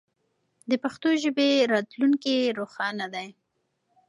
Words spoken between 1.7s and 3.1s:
راتلونکی روښانه